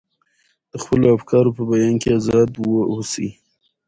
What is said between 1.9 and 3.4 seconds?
کې ازاد واوسو.